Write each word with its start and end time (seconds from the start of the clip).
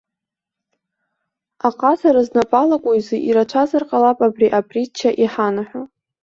Аҟазара 1.67 2.21
знапы 2.27 2.57
алаку 2.61 2.93
изы 2.99 3.17
ирацәазар 3.27 3.83
ҟалап 3.89 4.19
абра 4.27 4.47
апритча 4.59 5.09
иҳанаҳәо. 5.23 5.81